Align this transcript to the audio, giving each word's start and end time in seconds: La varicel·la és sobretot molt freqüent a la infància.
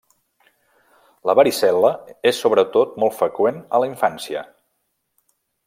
La 1.29 1.35
varicel·la 1.39 1.91
és 2.31 2.39
sobretot 2.45 2.97
molt 3.05 3.17
freqüent 3.21 3.61
a 3.79 3.83
la 3.85 3.91
infància. 3.91 4.43